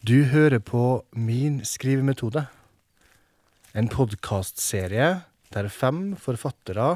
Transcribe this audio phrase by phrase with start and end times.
[0.00, 2.46] Du hører på Min skrivemetode,
[3.76, 5.08] en podkastserie
[5.52, 6.86] der fem forfattere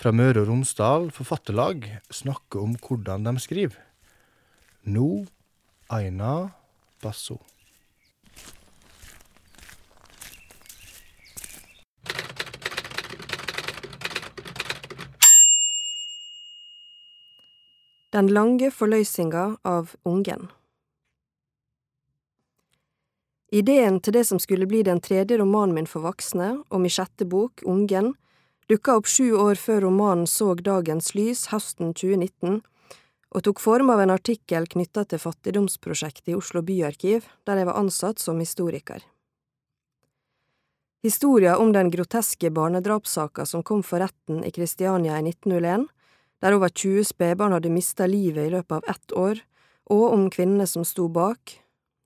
[0.00, 3.76] fra Møre og Romsdal Forfatterlag snakker om hvordan de skriver.
[4.88, 5.26] Nå
[5.92, 6.48] Aina
[7.04, 7.36] Basso.
[18.16, 20.48] Den lange forløysinga av ungen.
[23.48, 27.24] Ideen til det som skulle bli den tredje romanen min for voksne, og min sjette
[27.24, 28.12] bok, Ungen,
[28.68, 32.60] dukka opp sju år før romanen så dagens lys høsten 2019,
[33.28, 37.80] og tok form av en artikkel knytta til fattigdomsprosjektet i Oslo byarkiv, der jeg var
[37.80, 39.00] ansatt som historiker.
[41.04, 45.86] Historia om den groteske barnedrapssaka som kom for retten i Kristiania i 1901,
[46.42, 49.40] der over 20 spedbarn hadde mista livet i løpet av ett år,
[49.88, 51.54] og om kvinnene som sto bak,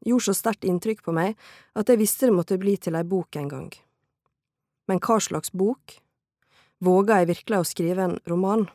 [0.05, 1.39] gjorde så sterkt inntrykk på meg
[1.79, 3.73] at jeg visste det måtte bli til ei bok en gang.
[4.91, 5.99] Men hva slags bok?
[6.83, 8.67] Våga jeg virkelig å skrive en roman?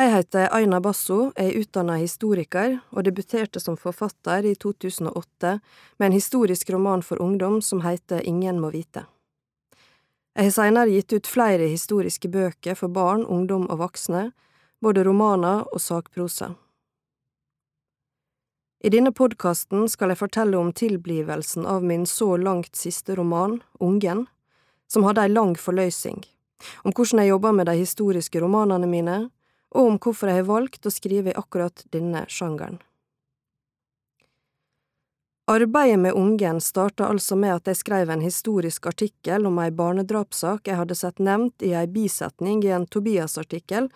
[0.00, 5.58] Jeg heter Aina Basso, er utdanna historiker og debuterte som forfatter i 2008
[6.00, 9.04] med en historisk roman for ungdom som heter Ingen må vite.
[10.32, 14.30] Jeg har senere gitt ut flere historiske bøker for barn, ungdom og voksne,
[14.80, 16.54] både romaner og sakprosa.
[18.84, 24.24] I denne podkasten skal jeg fortelle om tilblivelsen av min så langt siste roman, Ungen,
[24.90, 26.18] som hadde ei lang forløysing,
[26.82, 29.18] om hvordan jeg jobber med de historiske romanene mine,
[29.70, 32.82] og om hvorfor jeg har valgt å skrive i akkurat denne sjangeren.
[35.46, 40.66] Arbeidet med Ungen starta altså med at jeg skrev en historisk artikkel om ei barnedrapssak
[40.66, 43.92] jeg hadde sett nevnt i ei bisetning i en Tobias-artikkel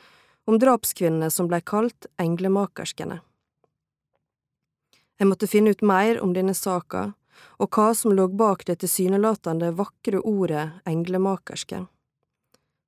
[0.47, 3.25] om drapskvinnene som blei kalt englemakerskene.
[5.17, 7.13] Jeg måtte finne ut mer om denne saka,
[7.57, 11.87] og hva som lå bak det tilsynelatende vakre ordet englemakerske.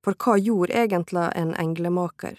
[0.05, 2.37] For hva gjorde egentlig en englemaker?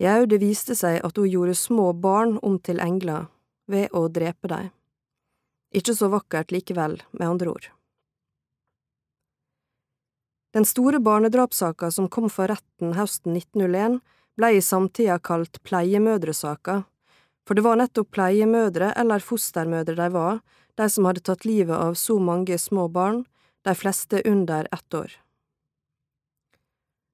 [0.00, 3.26] Jau, det viste seg at hun gjorde små barn om til engler
[3.68, 4.70] ved å drepe dem.
[5.76, 7.68] Ikke så vakkert likevel, med andre ord.
[10.56, 14.00] Den store barnedrapssaka som kom for retten høsten 1901,
[14.40, 16.80] ble i samtida kalt pleiemødresaka,
[17.50, 20.36] for det var nettopp pleiemødre eller fostermødre de var,
[20.78, 23.24] de som hadde tatt livet av så mange små barn,
[23.66, 25.16] de fleste under ett år.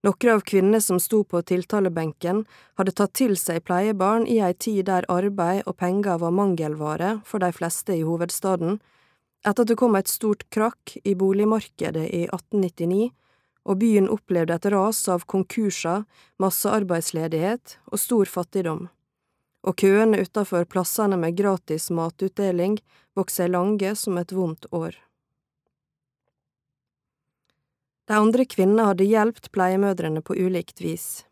[0.05, 2.43] Noen av kvinnene som sto på tiltalebenken,
[2.77, 7.41] hadde tatt til seg pleiebarn i ei tid der arbeid og penger var mangelvare for
[7.41, 8.77] de fleste i hovedstaden,
[9.41, 13.09] etter at det kom et stort krakk i boligmarkedet i 1899,
[13.65, 16.05] og byen opplevde et ras av konkurser,
[16.45, 18.85] massearbeidsledighet og stor fattigdom
[19.67, 22.79] og køene utafor plassene med gratis matutdeling
[23.19, 24.95] vokser lange som et vondt år.
[28.07, 31.25] De andre kvinnene hadde hjulpet pleiemødrene på ulikt vis.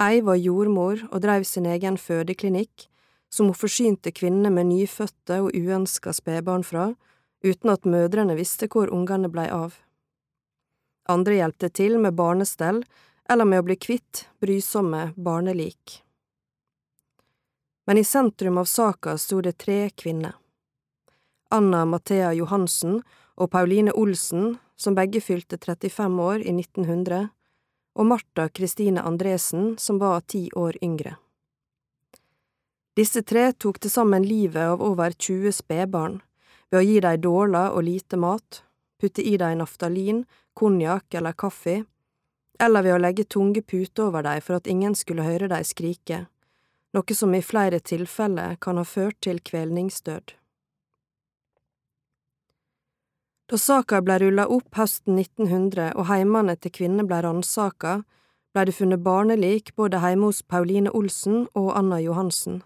[0.00, 2.86] Ei var jordmor og drev sin egen fødeklinikk,
[3.28, 6.94] som hun forsynte kvinnene med nyfødte og uønska spedbarn fra,
[7.44, 9.76] uten at mødrene visste hvor ungene blei av.
[11.12, 12.80] Andre hjelpte til med barnestell
[13.28, 16.00] eller med å bli kvitt brysomme barnelik
[17.86, 20.34] men i sentrum av saka sto det tre kvinner.
[21.50, 23.02] Anna Mathea Johansen
[23.36, 27.28] og Pauline Olsen, som begge fylte 35 år i 1900,
[27.96, 31.16] og Martha Kristine Andresen, som var ti år yngre.
[32.96, 36.20] Disse tre tok til sammen livet av over 20 spedbarn
[36.72, 38.62] ved å gi dem dårlig og lite mat,
[39.00, 40.24] putte i dem naftalin,
[40.56, 41.84] konjakk eller kaffe,
[42.58, 46.24] eller ved å legge tunge puter over dem for at ingen skulle høre dem skrike
[46.96, 50.32] noe som i flere tilfeller kan ha ført til kvelningsdød.
[53.46, 58.00] Da saka ble rulla opp høsten 1900 og heimene til kvinnene ble ransaka,
[58.56, 62.62] ble det funnet barnelik både hjemme hos Pauline Olsen og Anna Johansen.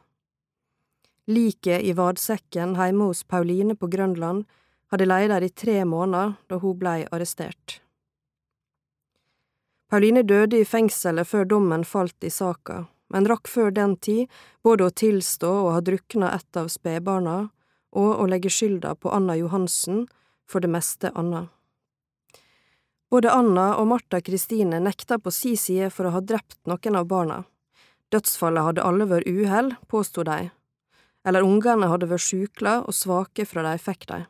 [1.28, 4.46] Liket i vadsekken hjemme hos Pauline på Grønland
[4.90, 7.80] hadde leid der i tre måneder da hun blei arrestert.
[9.90, 14.30] Pauline døde i fengselet før dommen falt i saka, men rakk før den tid
[14.64, 17.38] både å tilstå å ha drukna et av spedbarna
[17.90, 20.06] og å legge skylda på Anna Johansen,
[20.50, 21.48] for det meste Anna.
[23.10, 27.06] Både Anna og Martha Kristine nekta på si side for å ha drept noen av
[27.10, 27.38] barna.
[28.10, 30.50] Dødsfallet hadde alle vært uhell, påsto de,
[31.26, 34.20] eller ungene hadde vært sjukla og svake fra de fikk de.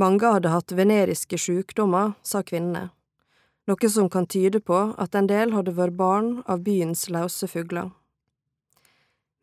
[0.00, 2.90] Mange hadde hatt veneriske sjukdommer, sa kvinnene
[3.66, 7.90] noe som kan tyde på at en del hadde vært barn av byens løse fugler.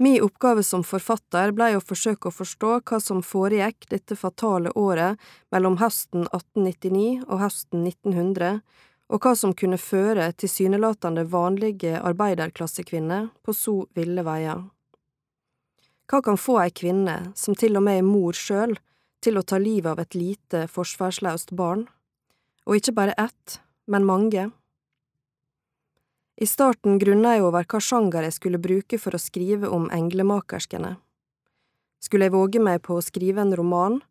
[0.03, 5.21] Mi oppgave som forfatter blei å forsøke å forstå hva som foregikk dette fatale året
[5.53, 8.61] mellom høsten 1899 og høsten 1900,
[9.13, 14.63] og hva som kunne føre tilsynelatende vanlige arbeiderklassekvinner på så ville veier.
[16.09, 18.75] Hva kan få ei kvinne, som til og med er mor sjøl,
[19.23, 21.85] til å ta livet av et lite, forsvarsløst barn?
[22.67, 24.49] Og ikke bare ett, men mange.
[26.35, 30.95] I starten grunna jeg over hva sjanger jeg skulle bruke for å skrive om englemakerskene.
[32.03, 34.01] Skulle jeg våge meg på å skrive en roman,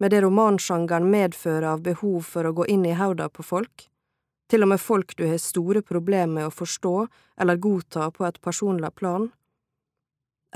[0.00, 3.86] med det romansjangeren medfører av behov for å gå inn i hoda på folk,
[4.50, 6.94] til og med folk du har store problemer med å forstå
[7.40, 9.28] eller godta på et personlig plan?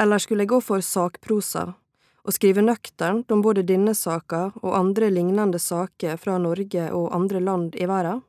[0.01, 1.75] Eller skulle jeg gå for sakprosa,
[2.25, 7.43] og skrive nøkternt om både denne saka og andre lignende saker fra Norge og andre
[7.45, 8.25] land i verden?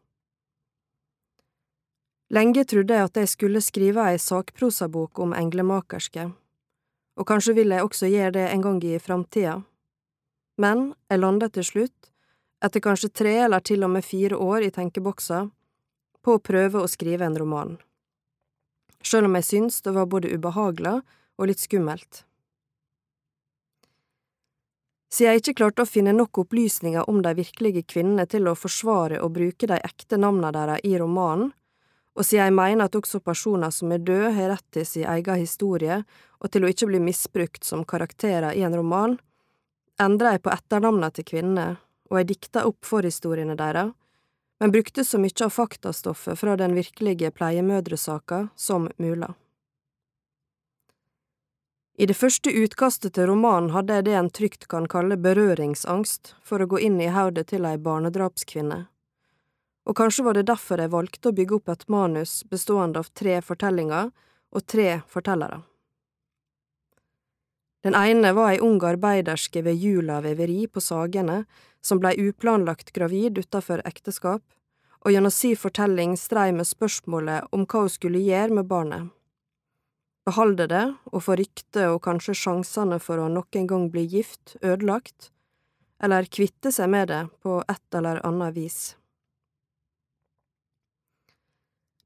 [2.33, 6.25] Lenge trodde jeg at jeg skulle skrive ei sakprosabok om englemakerske,
[7.15, 9.59] og kanskje vil jeg også gjøre det en gang i framtida.
[10.57, 12.09] Men jeg landet til slutt,
[12.65, 15.43] etter kanskje tre eller til og med fire år i tenkeboksa,
[16.25, 17.75] på å prøve å skrive en roman,
[19.05, 20.95] sjøl om jeg syns det var både ubehagelig
[21.37, 22.23] og litt skummelt.
[25.13, 29.21] Siden jeg ikke klarte å finne nok opplysninger om de virkelige kvinnene til å forsvare
[29.21, 31.53] og bruke de ekte navnene deres i romanen,
[32.15, 35.41] og siden jeg mener at også personer som er døde, har rett til sin egen
[35.41, 36.01] historie
[36.39, 39.17] og til å ikke bli misbrukt som karakterer i en roman,
[40.01, 41.67] endra jeg på etternavnene til kvinnene,
[42.11, 43.91] og jeg dikta opp forhistoriene deres,
[44.59, 49.33] men brukte så mye av faktastoffet fra den virkelige pleiemødresaka som mulig.
[51.97, 56.63] I det første utkastet til romanen hadde jeg det en trygt kan kalle berøringsangst for
[56.63, 58.85] å gå inn i hodet til ei barnedrapskvinne
[59.85, 63.37] og kanskje var det derfor jeg valgte å bygge opp et manus bestående av tre
[63.45, 64.11] fortellinger
[64.55, 65.61] og tre fortellere.
[67.85, 71.43] Den ene var ei ung arbeiderske ved Jula veveri på Sagene
[71.85, 74.41] som blei uplanlagt gravid utafor ekteskap,
[75.05, 79.11] og gjennom si fortelling strei med spørsmålet om hva hun skulle gjøre med barnet.
[80.25, 84.55] Behalde det og få ryktet og kanskje sjansene for å nok en gang bli gift
[84.63, 85.29] ødelagt,
[86.01, 88.95] eller kvitte seg med det på et eller annet vis.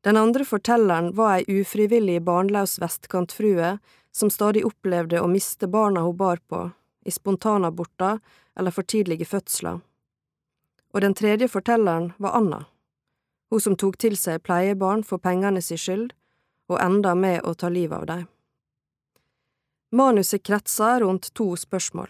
[0.02, 3.78] Den andre fortelleren var ei ufrivillig barnløs vestkantfrue
[4.16, 6.70] som stadig opplevde å miste barna hun bar på,
[7.06, 8.20] i spontanaborter
[8.56, 9.82] eller for tidlige fødsler.
[10.94, 12.64] Og den tredje fortelleren var Anna,
[13.52, 16.14] hun som tok til seg pleiebarn for pengene si skyld,
[16.70, 18.26] og enda med å ta livet av dem.
[19.92, 22.10] Manuset kretser rundt to spørsmål.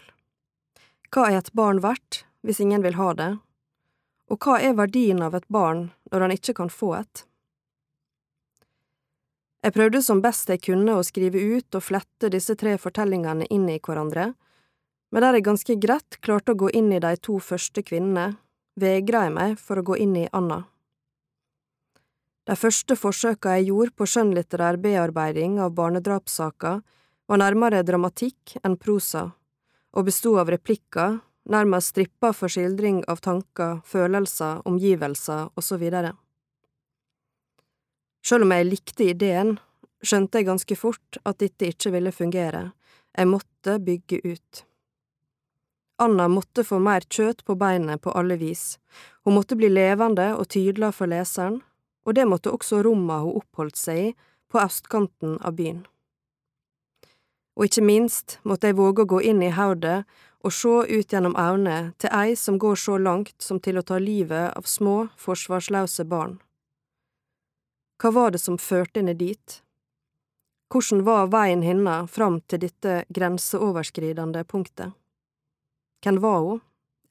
[1.10, 3.30] Hva er et barn verdt hvis ingen vil ha det,
[4.30, 7.24] og hva er verdien av et barn når han ikke kan få et?
[9.60, 13.66] Jeg prøvde som best jeg kunne å skrive ut og flette disse tre fortellingene inn
[13.68, 14.30] i hverandre,
[15.10, 18.38] men der jeg ganske greit klarte å gå inn i de to første kvinnene,
[18.80, 20.62] vegra jeg meg for å gå inn i Anna.
[22.48, 26.80] De første forsøka jeg gjorde på skjønnlitterær bearbeiding av barnedrapssaker,
[27.30, 29.28] var nærmere dramatikk enn prosa,
[29.92, 31.20] og bestod av replikker,
[31.50, 35.84] nærmest strippa for skildring av tanker, følelser, omgivelser osv.
[38.20, 39.54] Sjøl om jeg likte ideen,
[40.04, 42.70] skjønte jeg ganske fort at dette ikke ville fungere,
[43.16, 44.64] jeg måtte bygge ut.
[46.00, 48.78] Anna måtte få mer kjøt på beinet på alle vis,
[49.24, 51.60] hun måtte bli levende og tydelig for leseren,
[52.06, 54.12] og det måtte også rommene hun oppholdt seg i,
[54.50, 55.84] på østkanten av byen.
[57.56, 60.02] Og ikke minst måtte jeg våge å gå inn i hodet
[60.40, 64.00] og se ut gjennom øynene til ei som går så langt som til å ta
[64.00, 66.38] livet av små, forsvarsløse barn.
[68.00, 69.58] Hva var det som førte henne dit?
[70.72, 74.94] Hvordan var veien hennes fram til dette grenseoverskridende punktet?
[76.00, 76.62] Hvem var hun,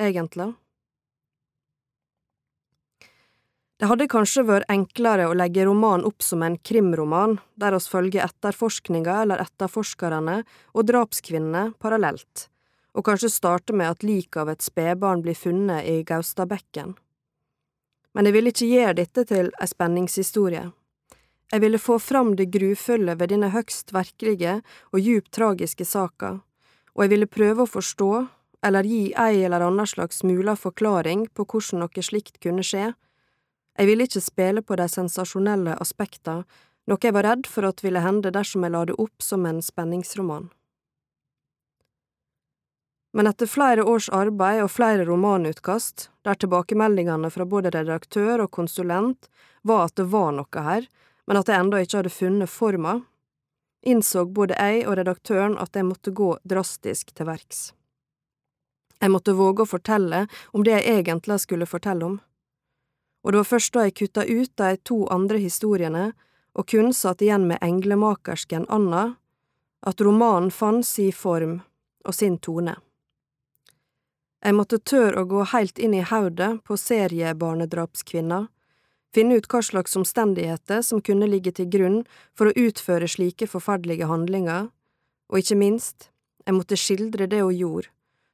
[0.01, 0.53] egentlig?
[3.79, 8.25] Det hadde kanskje vært enklere å legge romanen opp som en krimroman, der oss følger
[8.25, 10.39] etterforskninga eller etterforskerne
[10.74, 12.50] og drapskvinnene parallelt,
[12.98, 16.98] og kanskje starte med at liket av et spedbarn blir funnet i Gaustadbekken.
[18.17, 20.65] Men jeg ville ikke gjøre dette til ei spenningshistorie.
[21.51, 24.60] Jeg ville få fram det grufulle ved denne høgst virkelige
[24.94, 26.36] og djupt tragiske saka,
[26.94, 28.12] og jeg ville prøve å forstå,
[28.62, 32.91] eller gi ei eller anna slags mulig forklaring på hvordan noe slikt kunne skje.
[33.79, 36.44] Jeg ville ikke spille på de sensasjonelle aspekta,
[36.86, 39.62] noe jeg var redd for at ville hende dersom jeg la det opp som en
[39.63, 40.50] spenningsroman.
[43.13, 49.32] Men etter flere års arbeid og flere romanutkast, der tilbakemeldingene fra både redaktør og konsulent
[49.65, 50.86] var at det var noe her,
[51.29, 52.95] men at jeg ennå ikke hadde funnet forma,
[53.86, 57.59] innså både jeg og redaktøren at jeg måtte gå drastisk til verks.
[59.00, 62.17] Jeg måtte våge å fortelle om det jeg egentlig skulle fortelle om.
[63.24, 66.09] Og det var først da jeg kutta ut de to andre historiene
[66.57, 69.13] og kun satt igjen med englemakersken Anna,
[69.86, 71.59] at romanen fant sin form
[72.05, 72.74] og sin tone.
[74.41, 78.48] Jeg måtte tørre å gå helt inn i hodet på seriebarnedrapskvinna,
[79.16, 82.00] finne ut hva slags omstendigheter som kunne ligge til grunn
[82.38, 84.70] for å utføre slike forferdelige handlinger,
[85.30, 86.10] og ikke minst,
[86.46, 87.92] jeg måtte skildre det hun gjorde,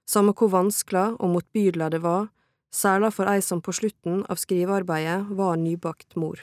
[0.08, 2.29] samme hvor vanskelig og motbydelig det var,
[2.75, 6.39] særlig for ei som på slutten av skrivearbeidet var nybakt mor.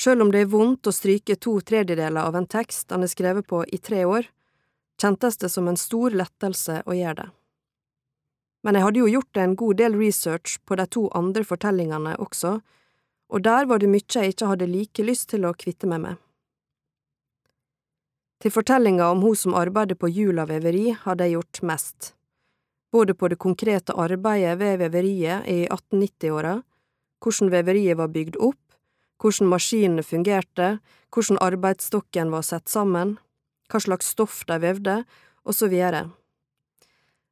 [0.00, 3.46] Sjøl om det er vondt å stryke to tredjedeler av en tekst han er skrevet
[3.50, 4.30] på i tre år,
[5.00, 7.28] kjentes det som en stor lettelse å gjøre det.
[8.62, 12.58] Men jeg hadde jo gjort en god del research på de to andre fortellingene også,
[13.30, 16.20] og der var det mye jeg ikke hadde like lyst til å kvitte meg med.
[18.40, 22.14] Til fortellinga om hun som arbeider på Jula veveri, hadde jeg gjort mest,
[22.92, 26.54] både på det konkrete arbeidet ved veveriet i 1890-åra,
[27.20, 28.62] hvordan veveriet var bygd opp,
[29.20, 30.78] hvordan maskinene fungerte,
[31.12, 33.18] hvordan arbeidsstokken var satt sammen,
[33.70, 35.02] hva slags stoff de vevde,
[35.44, 36.08] og så videre.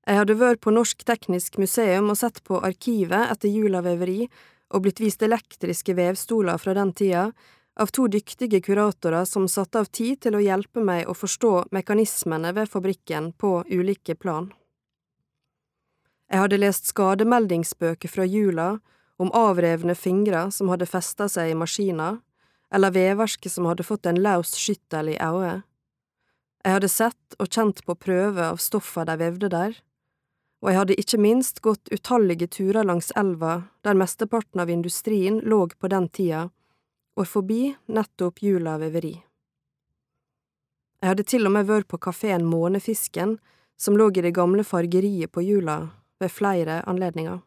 [0.09, 4.23] Jeg hadde vært på Norsk Teknisk Museum og sett på arkivet etter Jula veveri
[4.73, 7.27] og blitt vist elektriske vevstoler fra den tida,
[7.79, 12.55] av to dyktige kuratorer som satte av tid til å hjelpe meg å forstå mekanismene
[12.57, 14.49] ved fabrikken på ulike plan.
[16.33, 18.69] Jeg hadde lest skademeldingsbøker fra jula
[19.21, 22.17] om avrevne fingre som hadde festa seg i maskina,
[22.73, 25.69] eller veverske som hadde fått en løs skyttel i øyet.
[26.65, 29.77] Jeg hadde sett og kjent på prøver av stoffa de vevde der,
[30.63, 35.67] og jeg hadde ikke minst gått utallige turer langs elva der mesteparten av industrien lå
[35.79, 36.49] på den tida,
[37.19, 39.15] og forbi nettopp Jula veveri.
[40.99, 43.37] Jeg hadde til og med vært på kafeen Månefisken,
[43.79, 47.39] som lå i det gamle fargeriet på Jula, ved flere anledninger.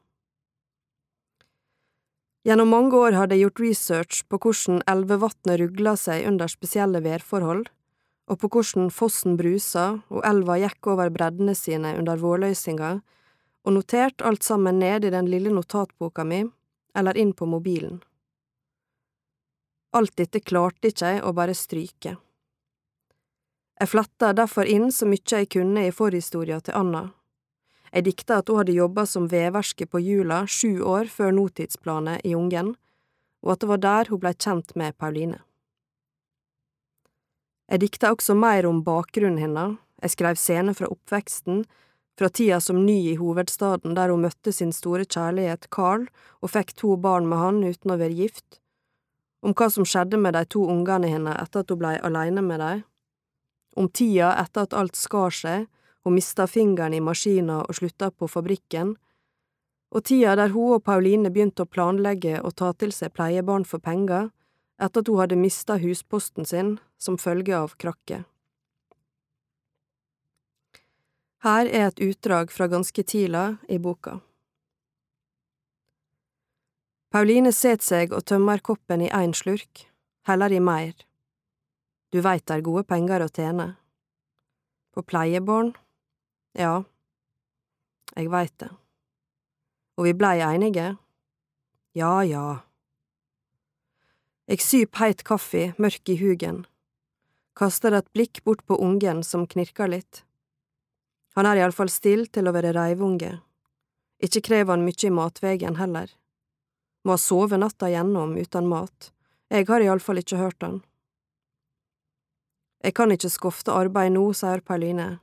[2.48, 7.68] Gjennom mange år hadde jeg gjort research på hvordan elvevatnet rugla seg under spesielle værforhold,
[8.32, 12.92] og på hvordan fossen brusa og elva gikk over breddene sine under vårløysinga,
[13.62, 16.46] og notert alt sammen ned i den lille notatboka mi,
[16.96, 18.00] eller inn på mobilen.
[19.92, 22.16] Alt dette klarte ikke jeg å bare stryke.
[23.82, 27.10] Jeg fletta derfor inn så mye jeg kunne i forhistoria til Anna.
[27.92, 32.36] Jeg dikta at hun hadde jobba som veverske på Jula sju år før notidsplanet i
[32.40, 32.76] Ungen,
[33.44, 35.42] og at det var der hun blei kjent med Pauline.
[37.72, 41.62] Jeg dikta også mer om bakgrunnen hennes, jeg skrev scener fra oppveksten,
[42.20, 46.04] fra tida som ny i hovedstaden der hun møtte sin store kjærlighet Carl
[46.44, 48.60] og fikk to barn med han uten å være gift,
[49.40, 52.60] om hva som skjedde med de to ungene hennes etter at hun blei aleine med
[52.60, 52.84] dem,
[53.80, 55.70] om tida etter at alt skar seg,
[56.04, 58.98] hun mista fingeren i maskina og slutta på fabrikken,
[59.96, 63.80] og tida der hun og Pauline begynte å planlegge å ta til seg pleiebarn for
[63.80, 64.28] penger
[64.82, 68.26] etter at hun hadde mista husposten sin som følge av krakket.
[71.42, 74.20] Her er et utdrag fra ganske tidlig i boka.
[77.12, 79.88] Pauline set seg og tømmer koppen i én slurk,
[80.30, 80.94] heller i meir.
[82.14, 83.68] Du veit det er gode penger å tjene.
[84.94, 85.74] På pleiebarn?
[86.54, 86.84] Ja,
[88.16, 88.70] jeg veit det.
[89.98, 90.96] Og vi blei einige?
[91.96, 92.62] Ja, ja.
[94.52, 96.66] Eg syp heit kaffi, mørk i hugen,
[97.56, 100.26] kaster et blikk bort på ungen som knirker litt.
[101.40, 103.40] Han er iallfall still til å være reivunge,
[104.22, 106.12] Ikke krever han mykje i matvegen heller
[107.04, 109.12] må ha sovet natta gjennom uten mat,
[109.50, 110.80] jeg har iallfall ikke hørt han.
[112.82, 115.20] Jeg kan ikke skofte arbeid nå, sier Pauline,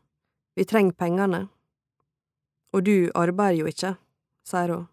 [0.55, 1.47] vi trenger pengene.
[2.75, 3.95] Og du arbeider jo ikke,
[4.47, 4.89] sier hun.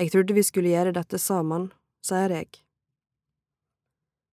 [0.00, 1.68] Jeg trodde vi skulle gjøre dette sammen,
[2.04, 2.62] sier jeg.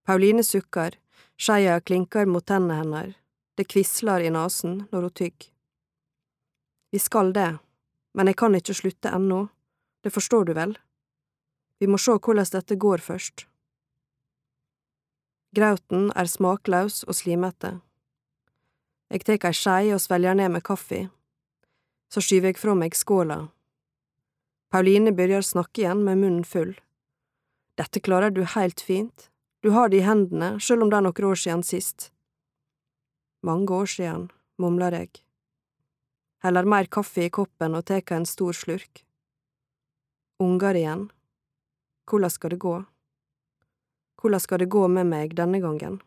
[0.06, 0.96] Pauline sukker,
[1.36, 3.16] skeia klinker mot tennene hennes,
[3.56, 5.50] det kvisler i nesen når hun tygger.
[6.90, 7.58] Vi skal det,
[8.14, 9.44] men jeg kan ikke slutte ennå,
[10.02, 10.74] det forstår du vel?
[11.78, 13.46] Vi må se hvordan dette går først.
[15.56, 17.80] Grauten er smakløs og slimete.
[19.10, 21.08] Jeg tar ei skje og svelger ned med kaffe.
[22.10, 23.48] Så skyver jeg fra meg skåla.
[24.70, 26.76] Pauline begynner å snakke igjen med munnen full.
[27.74, 29.30] Dette klarer du helt fint,
[29.60, 32.10] du har det i hendene, sjøl om det er noen år siden sist.
[33.46, 35.10] Mange år siden, mumler jeg.
[36.44, 39.04] Heller mer kaffe i koppen og tar en stor slurk.
[40.40, 41.10] Unger igjen.
[42.08, 42.78] Hvordan skal det gå?
[44.20, 46.00] hvordan skal det gå med meg denne gangen?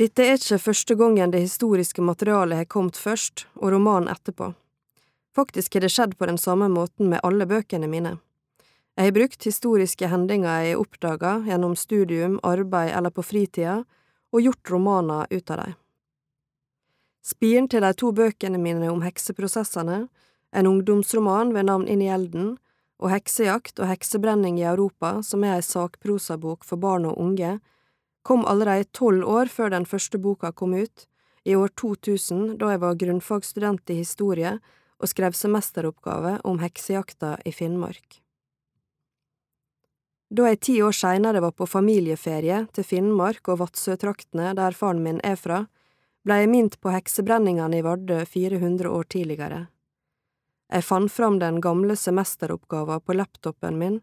[0.00, 4.54] Dette er ikke første gangen det historiske materialet har kommet først, og romanen etterpå.
[5.36, 8.16] Faktisk har det skjedd på den samme måten med alle bøkene mine.
[9.00, 13.78] Jeg har brukt historiske hendinger jeg oppdaga gjennom studium, arbeid eller på fritida,
[14.28, 15.78] og gjort romaner ut av dem.
[17.24, 20.02] Spiren til de to bøkene mine om hekseprosessene,
[20.52, 22.52] en ungdomsroman ved navn Inn i elden,
[23.00, 27.56] og Heksejakt og heksebrenning i Europa, som er ei sakprosabok for barn og unge,
[28.20, 31.08] kom allerede tolv år før den første boka kom ut,
[31.48, 34.58] i år 2000, da jeg var grunnfagsstudent i historie
[35.00, 38.20] og skrev semesteroppgave om heksejakta i Finnmark.
[40.30, 45.18] Da jeg ti år seinere var på familieferie til Finnmark og Vadsø-traktene, der faren min
[45.26, 45.64] er fra,
[46.22, 49.64] blei jeg minnet på heksebrenningene i Vardø 400 år tidligere.
[50.70, 53.98] Jeg fant fram den gamle semesteroppgava på laptopen min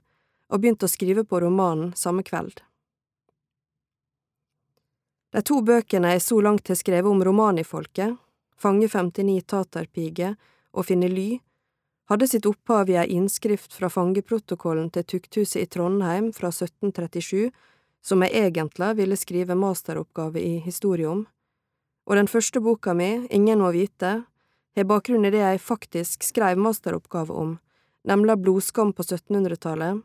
[0.51, 2.59] og begynte å skrive på romanen samme kveld.
[5.31, 8.17] De to bøkene jeg så langt har skrevet om romanifolket,
[8.57, 10.31] Fange 59 taterpige
[10.73, 11.37] og Finne ly,
[12.07, 17.51] hadde sitt opphav i ei innskrift fra fangeprotokollen til tukthuset i Trondheim fra 1737,
[18.03, 21.25] som jeg egentlig ville skrive masteroppgave i historie om,
[22.07, 24.23] og den første boka mi, Ingen må vite,
[24.77, 27.57] har bakgrunn i det jeg faktisk skrev masteroppgave om,
[28.07, 30.03] nemlig blodskam på 1700-tallet,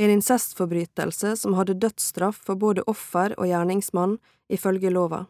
[0.00, 4.18] en incestforbrytelse som hadde dødsstraff for både offer og gjerningsmann,
[4.48, 5.24] ifølge lova.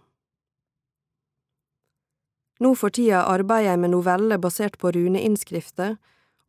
[2.61, 5.97] Nå for tida arbeider jeg med noveller basert på runeinnskrifter,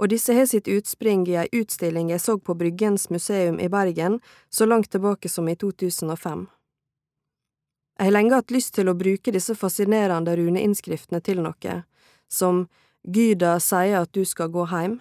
[0.02, 4.18] og disse har sitt utspring i ei utstilling jeg så på Bryggens museum i Bergen
[4.50, 6.48] så langt tilbake som i 2005.
[8.00, 11.76] Jeg har lenge hatt lyst til å bruke disse fascinerende runeinnskriftene til noe,
[12.28, 12.66] som
[13.06, 15.00] Gyda sier at du skal gå heim.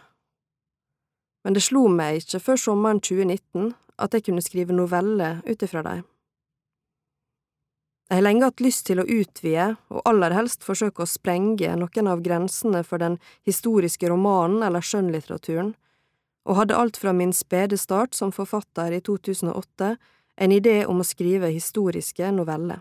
[1.44, 5.82] Men det slo meg ikke før sommeren 2019 at jeg kunne skrive noveller ut ifra
[5.86, 6.04] dem.
[8.10, 12.08] Jeg har lenge hatt lyst til å utvide, og aller helst forsøke å sprenge noen
[12.10, 15.76] av grensene for den historiske romanen eller skjønnlitteraturen,
[16.42, 19.92] og hadde alt fra min spede start som forfatter i 2008
[20.42, 22.80] en idé om å skrive historiske noveller.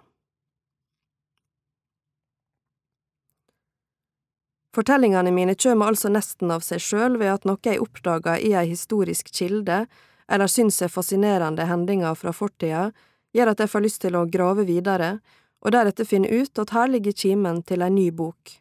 [4.73, 8.65] Fortellingene mine kommer altså nesten av seg sjøl ved at noe jeg oppdager i ei
[8.71, 9.83] historisk kilde,
[10.25, 12.89] eller syns er fascinerende hendinger fra fortida,
[13.35, 15.19] gjør at jeg får lyst til å grave videre,
[15.59, 18.55] og deretter finne ut at her ligger kimen til ei ny bok.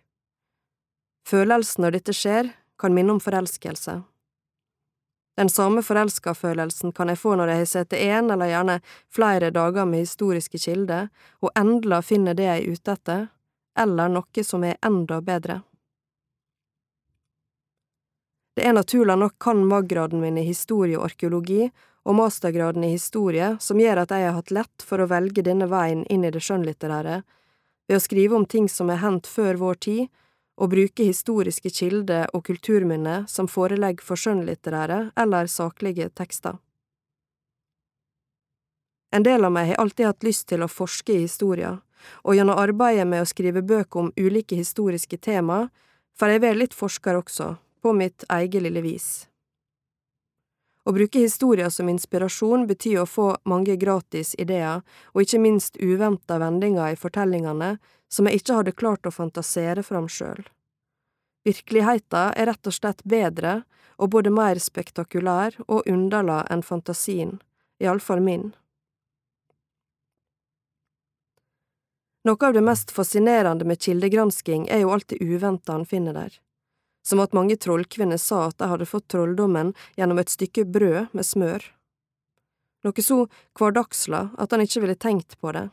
[1.28, 4.00] Følelsen når dette skjer, kan minne om forelskelse.
[5.38, 8.80] Den samme forelska-følelsen kan jeg få når jeg har sett en eller gjerne
[9.14, 13.26] flere dager med historiske kilder, og endelig finner det jeg er ute etter,
[13.78, 15.60] eller noe som er enda bedre.
[18.58, 21.68] Det er naturlig nok kan mag-graden min i historie og arkeologi
[22.08, 25.68] og mastergraden i historie som gjør at jeg har hatt lett for å velge denne
[25.68, 27.20] veien inn i det skjønnlitterære,
[27.88, 30.06] ved å skrive om ting som er hendt før vår tid,
[30.58, 36.56] og bruke historiske kilder og kulturminner som forelegg for skjønnlitterære eller saklige tekster.
[39.14, 41.78] En del av meg har alltid hatt lyst til å forske i historia,
[42.24, 45.68] og gjennom arbeidet med å skrive bøker om ulike historiske tema
[46.18, 49.28] får jeg være litt forsker også, på mitt eget lille vis.
[50.88, 54.80] Å bruke historier som inspirasjon betyr å få mange gratis ideer,
[55.12, 57.74] og ikke minst uventa vendinger i fortellingene
[58.08, 60.40] som jeg ikke hadde klart å fantasere fram sjøl.
[61.44, 63.58] Virkeligheta er rett og slett bedre
[64.00, 67.36] og både mer spektakulær og underla enn fantasien,
[67.84, 68.48] iallfall min.
[72.24, 76.40] Noe av det mest fascinerende med kildegransking er jo alt det uventa han finner der
[77.08, 81.24] som at mange trollkvinner sa at de hadde fått trolldommen gjennom et stykke brød med
[81.24, 81.64] smør.
[82.84, 83.22] Noe så
[83.58, 85.68] hverdagsla at han ikke ville tenkt på det.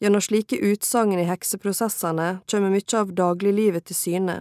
[0.00, 4.38] Gjennom slike utsagn i hekseprosessene kommer mye av dagliglivet til syne,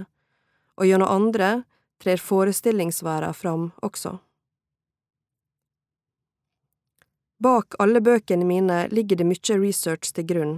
[0.79, 1.49] og gjennom andre
[2.03, 4.17] trer forestillingsverda fram også.
[7.39, 10.57] Bak alle bøkene mine ligger det mye research til grunn,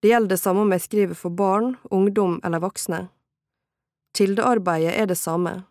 [0.00, 3.08] det gjelder det samme om jeg skriver for barn, ungdom eller voksne.
[4.16, 5.64] Kildearbeidet er det samme,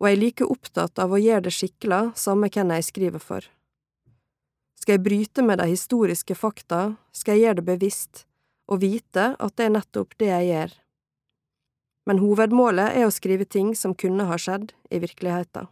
[0.00, 3.46] og jeg er like opptatt av å gjøre det skikkelig, samme hvem jeg skriver for.
[4.80, 8.22] Skal jeg bryte med de historiske fakta, skal jeg gjøre det bevisst,
[8.70, 10.78] og vite at det er nettopp det jeg gjør.
[12.08, 15.68] Men hovedmålet er å skrive ting som kunne ha skjedd i virkeligheten.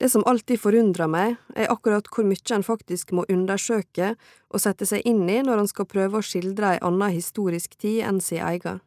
[0.00, 4.14] Det som alltid forundrer meg, er akkurat hvor mye en faktisk må undersøke
[4.48, 8.06] og sette seg inn i når en skal prøve å skildre ei anna historisk tid
[8.08, 8.80] enn sin egen.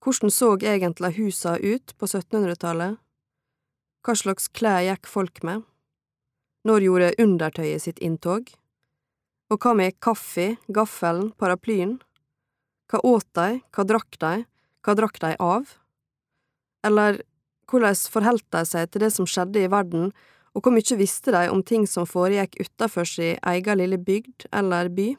[0.00, 2.96] Hvordan så egentlig husa ut på 1700-tallet?
[4.00, 5.66] Hva slags klær gikk folk med?
[6.64, 8.48] Når gjorde undertøyet sitt inntog?
[9.52, 11.98] Og hva med kaffe, gaffelen, paraplyen?
[12.88, 14.32] Hva åt de, hva drakk de,
[14.80, 15.76] hva drakk de av?
[16.86, 17.20] Eller
[17.68, 20.14] hvordan forholdt de seg til det som skjedde i verden,
[20.56, 24.88] og hvor mye visste de om ting som foregikk utafor si egen lille bygd eller
[24.88, 25.12] by?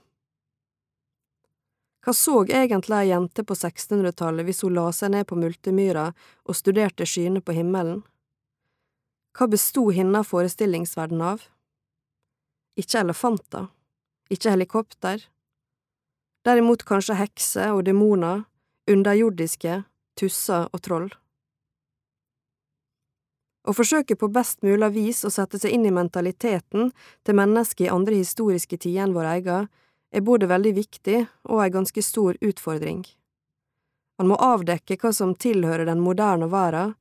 [2.01, 6.07] Hva så egentlig ei jente på 1600-tallet hvis hun la seg ned på multemyra
[6.49, 8.01] og studerte skyene på himmelen?
[9.37, 11.45] Hva bestod hinna forestillingsverden av?
[12.79, 13.69] Ikke elefanter,
[14.33, 15.27] ikke helikopter,
[16.47, 18.47] derimot kanskje hekser og demoner,
[18.89, 19.83] underjordiske,
[20.17, 21.11] tusser og troll.
[23.61, 26.89] Å forsøke på best mulig vis å sette seg inn i mentaliteten
[27.21, 29.69] til mennesker i andre historiske tider enn vår egen,
[30.11, 31.17] er både veldig viktig
[31.49, 33.05] og ei ganske stor utfordring.
[34.19, 36.95] Man må avdekke hva som tilhører den moderne verden,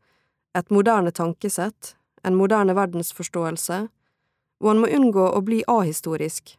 [0.56, 1.94] et moderne tankesett,
[2.24, 3.82] en moderne verdensforståelse,
[4.60, 6.56] og man må unngå å bli ahistorisk,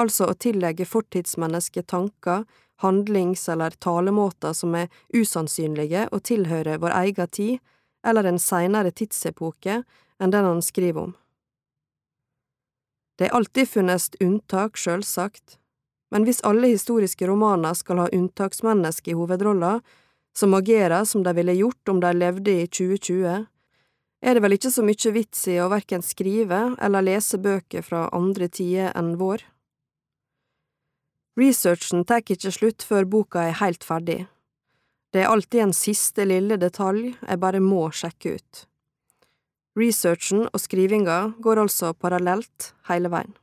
[0.00, 2.44] altså å tillegge fortidsmennesket tanker,
[2.82, 7.58] handlings- eller talemåter som er usannsynlige og tilhører vår egen tid,
[8.04, 9.82] eller en seinere tidsepoke
[10.20, 11.14] enn den han skriver om.
[13.18, 15.58] Det er alltid funnes unntak, sjølsagt,
[16.12, 19.78] men hvis alle historiske romaner skal ha unntaksmenneske i hovedrolla,
[20.36, 23.46] som agerer som de ville gjort om de levde i 2020,
[24.24, 28.06] er det vel ikke så mye vits i å verken skrive eller lese bøker fra
[28.16, 29.44] andre tider enn vår.
[31.38, 34.24] Researchen tar ikke slutt før boka er helt ferdig.
[35.12, 38.64] Det er alltid en siste lille detalj jeg bare må sjekke ut.
[39.78, 43.34] Researchen og skrivinga går altså parallelt hele veien.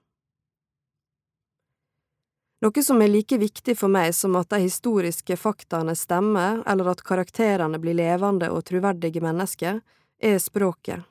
[2.61, 7.01] Noe som er like viktig for meg som at de historiske faktaene stemmer, eller at
[7.01, 9.79] karakterene blir levende og troverdige mennesker,
[10.21, 11.01] er språket.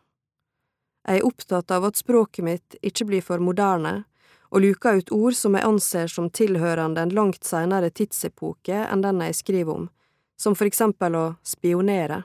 [1.08, 4.04] Jeg er opptatt av at språket mitt ikke blir for moderne,
[4.54, 9.22] og luker ut ord som jeg anser som tilhørende en langt seinere tidsepoke enn den
[9.26, 9.88] jeg skriver om,
[10.38, 12.22] som for eksempel å spionere.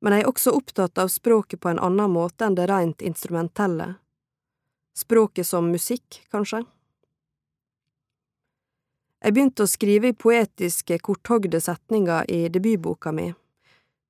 [0.00, 3.94] Men jeg er også opptatt av språket på en annen måte enn det rent instrumentelle.
[4.96, 6.64] Språket som musikk, kanskje?
[9.24, 13.30] Jeg begynte å skrive i poetiske, korthogde setninger i debutboka mi,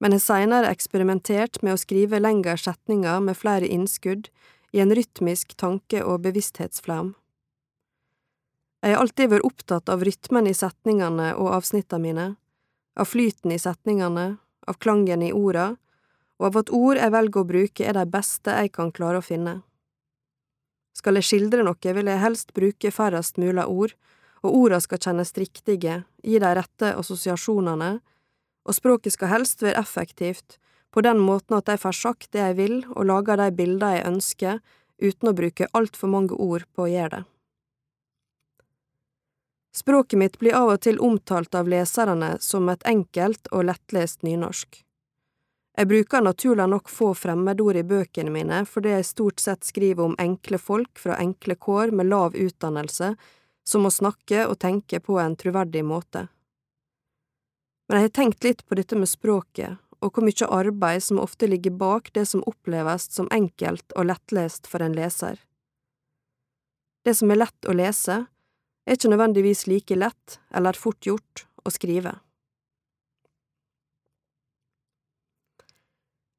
[0.02, 4.26] men har seinere eksperimentert med å skrive lengre setninger med flere innskudd
[4.74, 7.12] i en rytmisk tanke- og bevissthetsflaum.
[8.82, 12.26] Jeg har alltid vært opptatt av rytmen i setningene og avsnittene mine,
[12.98, 14.26] av flyten i setningene,
[14.66, 15.76] av klangen i orda,
[16.42, 19.24] og av at ord jeg velger å bruke er de beste jeg kan klare å
[19.24, 19.60] finne.
[20.98, 23.94] Skal jeg skildre noe, vil jeg helst bruke færrest mulig ord,
[24.44, 27.98] og orda skal kjennes riktige, gi de rette assosiasjonene,
[28.64, 30.58] og språket skal helst være effektivt,
[30.94, 34.08] på den måten at jeg får sagt det jeg vil og lager de bilder jeg
[34.12, 34.60] ønsker,
[35.02, 37.24] uten å bruke altfor mange ord på å gjøre det.
[39.74, 44.84] Språket mitt blir av og til omtalt av leserne som et enkelt og lettlest nynorsk.
[45.74, 50.14] Jeg bruker naturlig nok få fremmedord i bøkene mine fordi jeg stort sett skriver om
[50.22, 53.16] enkle folk fra enkle kår med lav utdannelse,
[53.64, 56.28] som å snakke og tenke på en troverdig måte.
[57.88, 61.48] Men jeg har tenkt litt på dette med språket, og hvor mye arbeid som ofte
[61.48, 65.40] ligger bak det som oppleves som enkelt og lettlest for en leser.
[67.04, 68.24] Det som er lett å lese,
[68.84, 72.18] er ikke nødvendigvis like lett eller fort gjort å skrive.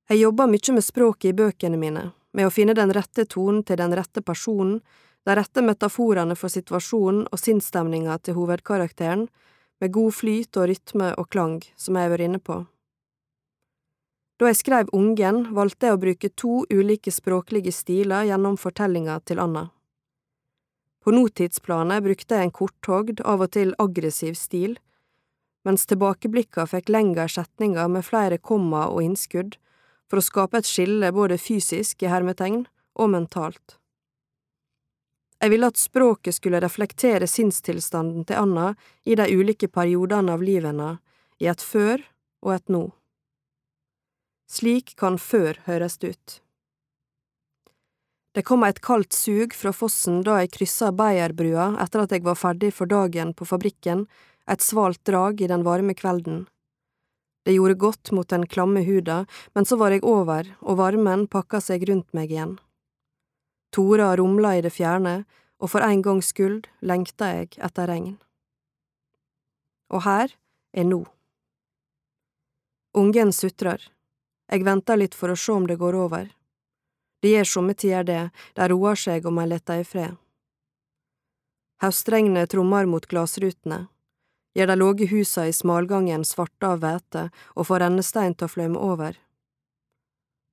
[0.10, 3.80] Jeg jobber mye med språket i bøkene mine, med å finne den rette tonen til
[3.82, 4.84] den rette personen,
[5.26, 9.28] de rette metaforene for situasjonen og sinnsstemninga til hovedkarakteren,
[9.82, 12.62] med god flyt og rytme og klang, som jeg har vært inne på.
[14.40, 19.40] Da jeg skrev Ungen, valgte jeg å bruke to ulike språklige stiler gjennom fortellinga til
[19.40, 19.70] Anna.
[21.04, 24.76] På nåtidsplanet brukte jeg en korthogd, av og til aggressiv stil,
[25.66, 29.56] mens tilbakeblikka fikk lengre setninger med flere komma og innskudd,
[30.10, 33.80] for å skape et skille både fysisk i hermetegn og mentalt.
[35.44, 38.72] Jeg ville at språket skulle reflektere sinnstilstanden til Anna
[39.04, 41.02] i de ulike periodene av livet hennes,
[41.44, 42.00] i et før
[42.46, 42.84] og et nå.
[44.48, 46.40] Slik kan før høres ut.
[48.36, 52.36] Det kom et kaldt sug fra fossen da jeg kryssa Beierbrua etter at jeg var
[52.40, 54.06] ferdig for dagen på fabrikken,
[54.52, 56.44] et svalt drag i den varme kvelden.
[57.46, 61.62] Det gjorde godt mot den klamme huda, men så var jeg over, og varmen pakka
[61.62, 62.58] seg rundt meg igjen.
[63.76, 65.26] Tora rumla i det fjerne,
[65.60, 68.16] og for en gangs skyld lengta jeg etter regn.
[69.92, 70.32] Og her
[70.72, 71.02] er nå.
[72.96, 73.82] Ungen sutrer.
[74.48, 76.30] Jeg venter litt for å se om det går over.
[77.20, 78.22] Det gjør somme tider det,
[78.56, 80.16] de roer seg om jeg letter i fred.
[81.84, 83.88] Høstregnet trommer mot glassrutene,
[84.56, 88.80] gjør de låge husa i smalgangen svarte av hvete og får rennestein til å fløyme
[88.80, 89.18] over.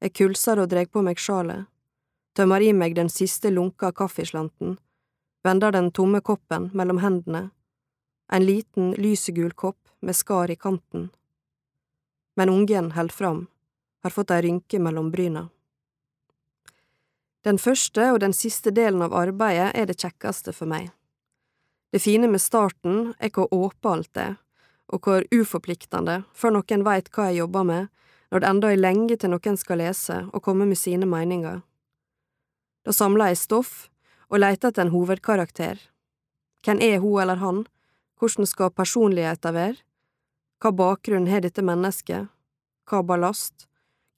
[0.03, 1.69] Jeg kulser og dreg på meg sjalet,
[2.37, 4.79] tømmer i meg den siste lunka kaffeslanten,
[5.45, 7.51] vender den tomme koppen mellom hendene
[8.33, 11.11] en liten, lysegul kopp med skar i kanten.
[12.37, 13.47] Men ungen held fram,
[14.03, 15.49] har fått ei rynke mellom bryna.
[17.45, 20.89] Den første og den siste delen av arbeidet er det kjekkeste for meg.
[21.93, 24.39] Det fine med starten er hvor åpe alt er,
[24.89, 27.91] og hvor uforpliktende, før noen veit hva jeg jobber med,
[28.33, 31.61] når det enda er lenge til noen skal lese og komme med sine meninger.
[32.83, 33.73] Da samler jeg stoff
[34.29, 35.79] og leter etter en hovedkarakter.
[36.63, 37.65] Hvem er hun eller han,
[38.19, 39.83] hvordan skal personligheten være?
[40.63, 42.31] Hva bakgrunn har dette mennesket?
[42.87, 43.67] Hva ballast?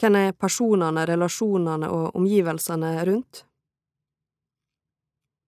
[0.00, 3.44] Hvem er personene, relasjonene og omgivelsene rundt?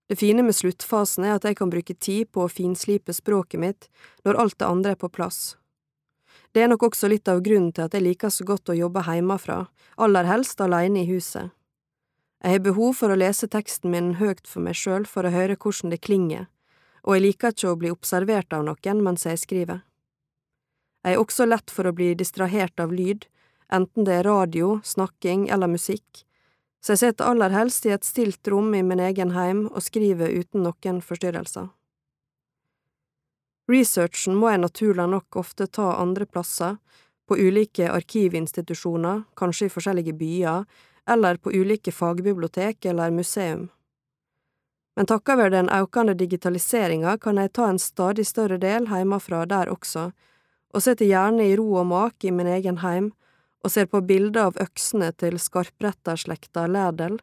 [0.08, 3.88] Det fine med sluttfasen er at jeg kan bruke tid på å finslipe språket mitt
[4.24, 5.56] når alt det andre er på plass.
[6.54, 9.02] Det er nok også litt av grunnen til at jeg liker så godt å jobbe
[9.04, 9.66] hjemmefra,
[9.98, 11.50] aller helst alene i huset.
[12.44, 15.56] Jeg har behov for å lese teksten min høyt for meg sjøl for å høre
[15.56, 16.46] hvordan det klinger,
[17.06, 19.80] og jeg liker ikke å bli observert av noen mens jeg skriver.
[21.06, 23.24] Jeg er også lett for å bli distrahert av lyd,
[23.72, 26.26] enten det er radio, snakking eller musikk,
[26.82, 30.30] så jeg sitter aller helst i et stilt rom i min egen heim og skriver
[30.30, 31.70] uten noen forstyrrelser.
[33.66, 36.76] Researchen må jeg naturlig nok ofte ta andre plasser,
[37.26, 40.62] på ulike arkivinstitusjoner, kanskje i forskjellige byer,
[41.10, 43.68] eller på ulike fagbibliotek eller museum
[44.96, 49.68] men takka være den økende digitaliseringa kan jeg ta en stadig større del hjemmefra der
[49.68, 50.08] også,
[50.72, 53.10] og sitter gjerne i ro og mak i min egen heim
[53.64, 57.18] og ser på bilder av øksene til skarpretterslekta Lædel,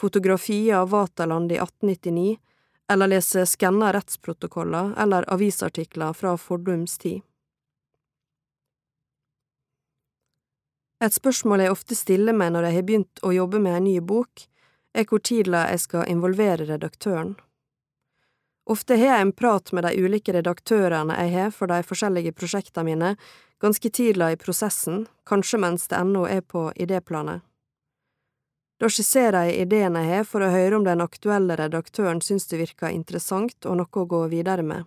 [0.00, 2.38] fotografier av Vaterland i 1899,
[2.92, 7.20] eller leser skanna rettsprotokoller eller avisartikler fra fordums tid.
[11.02, 13.96] Et spørsmål jeg ofte stiller meg når jeg har begynt å jobbe med en ny
[14.00, 14.44] bok,
[14.94, 17.32] er hvor tidlig jeg skal involvere redaktøren.
[18.70, 22.86] Ofte har jeg en prat med de ulike redaktørene jeg har for de forskjellige prosjektene
[22.86, 23.16] mine,
[23.62, 27.42] ganske tidlig i prosessen, kanskje mens det ennå er på idéplanet.
[28.78, 32.62] Da skisserer jeg ideen jeg har for å høre om den aktuelle redaktøren synes det
[32.62, 34.86] virker interessant og noe å gå videre med.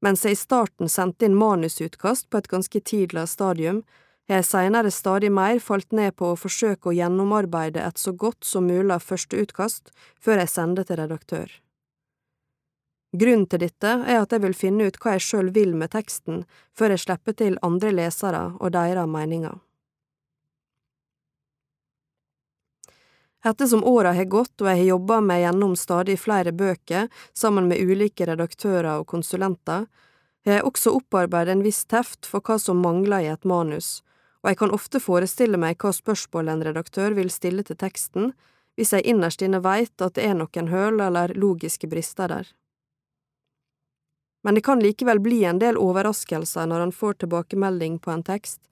[0.00, 3.82] Mens jeg i starten sendte inn manusutkast på et ganske tidlig stadium,
[4.30, 8.46] har jeg seinere stadig mer falt ned på å forsøke å gjennomarbeide et så godt
[8.46, 9.90] som mulig første utkast
[10.22, 11.50] før jeg sender til redaktør.
[13.10, 16.44] Grunnen til dette er at jeg vil finne ut hva jeg sjøl vil med teksten,
[16.78, 19.58] før jeg slipper til andre lesere og deres meninger.
[23.44, 27.80] Ettersom åra har gått og jeg har jobba meg gjennom stadig flere bøker sammen med
[27.80, 29.86] ulike redaktører og konsulenter,
[30.44, 34.00] har jeg også opparbeidet en viss teft for hva som mangler i et manus,
[34.42, 38.32] og jeg kan ofte forestille meg hva spørsmål en redaktør vil stille til teksten,
[38.76, 42.48] hvis jeg innerst inne veit at det er noen høl eller logiske brister der.
[44.44, 48.69] Men det kan likevel bli en del overraskelser når han får tilbakemelding på en tekst,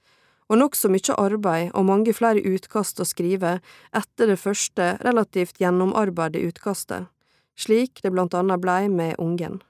[0.49, 3.59] og nokså mye arbeid og mange flere utkast å skrive
[3.93, 7.09] etter det første relativt gjennomarbeidede utkastet,
[7.59, 9.61] slik det blant annet blei med Ungen.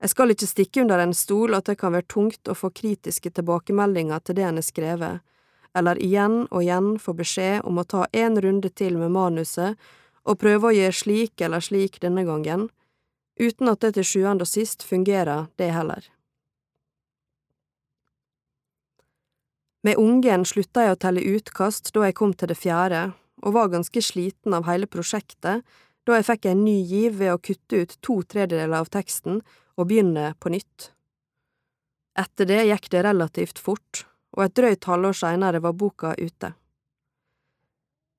[0.00, 3.30] Jeg skal ikke stikke under en stol at det kan være tungt å få kritiske
[3.36, 5.20] tilbakemeldinger til det en har skrevet,
[5.76, 9.76] eller igjen og igjen få beskjed om å ta en runde til med manuset
[10.24, 12.70] og prøve å gjøre slik eller slik denne gangen,
[13.40, 16.08] uten at det til sjuende og sist fungerer, det heller.
[19.82, 23.70] Med ungen slutta jeg å telle utkast da jeg kom til det fjerde, og var
[23.72, 25.64] ganske sliten av hele prosjektet
[26.08, 29.40] da jeg fikk en ny giv ved å kutte ut to tredjedeler av teksten
[29.80, 30.90] og begynne på nytt.
[32.18, 34.04] Etter det gikk det relativt fort,
[34.36, 36.52] og et drøyt halvår seinere var boka ute.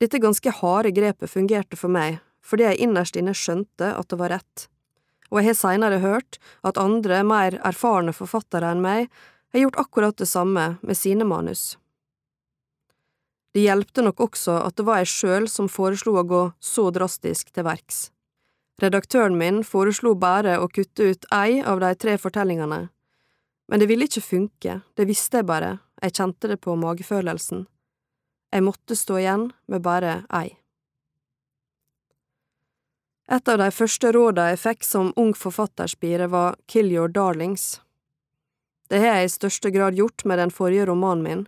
[0.02, 4.34] Dette ganske harde grepet fungerte for meg, fordi jeg innerst inne skjønte at det var
[4.34, 4.65] rett,
[5.30, 9.12] og jeg har seinere hørt at andre, mer erfarne forfattere enn meg
[9.53, 11.77] har gjort akkurat det samme med sine manus.
[13.53, 17.51] Det hjelpte nok også at det var jeg sjøl som foreslo å gå så drastisk
[17.51, 18.05] til verks.
[18.81, 22.87] Redaktøren min foreslo bare å kutte ut ei av de tre fortellingene,
[23.71, 27.67] men det ville ikke funke, det visste jeg bare, jeg kjente det på magefølelsen.
[28.51, 30.57] Jeg måtte stå igjen med bare ei.
[33.31, 37.79] Et av de første råda jeg fikk som ung forfatterspire, var Kill Your Darlings.
[38.91, 41.43] Det har jeg i største grad gjort med den forrige romanen min,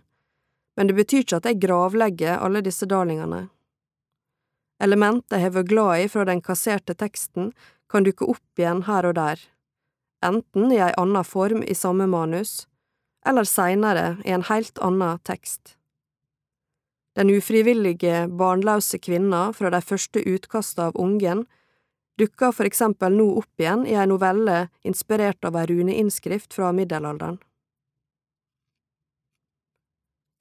[0.76, 3.48] men det betyr ikke at jeg gravlegger alle disse darlingene.
[4.80, 7.52] Element jeg har vært glad i fra den kasserte teksten,
[7.92, 9.42] kan dukke opp igjen her og der,
[10.24, 12.64] enten i ei anna form i samme manus,
[13.28, 15.76] eller seinere i en helt anna tekst.
[17.14, 21.44] Den ufrivillige, barnløse kvinna fra de første utkasta av Ungen
[22.18, 27.38] dukker for eksempel nå opp igjen i ei novelle inspirert av ei runeinnskrift fra middelalderen.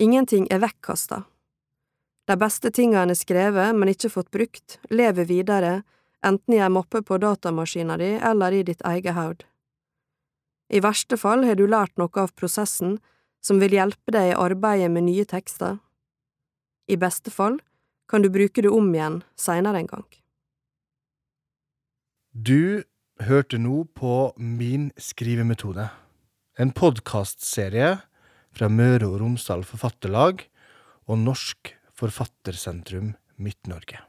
[0.02, 1.24] Ingenting er vekkasta.
[2.28, 5.74] De beste tinga en har skrevet, men ikke fått brukt, lever videre,
[6.24, 9.44] enten i ei mappe på datamaskina di eller i ditt eget haud.
[10.74, 12.98] I verste fall har du lært noe av prosessen
[13.44, 15.78] som vil hjelpe deg i arbeidet med nye tekster.
[16.88, 17.60] I beste fall
[18.10, 20.08] kan du bruke det om igjen seinere en gang.
[22.34, 22.82] Du
[23.22, 25.84] hørte nå på Min skrivemetode,
[26.58, 27.92] en podkastserie
[28.58, 30.42] fra Møre og Romsdal Forfatterlag
[31.06, 34.02] og Norsk Forfattersentrum Midt-Norge.